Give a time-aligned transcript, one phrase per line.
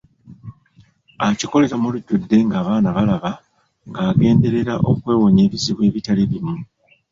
[1.27, 3.31] Akikolera mu lujjudde ng'abaana balaba,
[3.89, 6.55] ng'agenderera okwewonya ebizibu ebitali bimu.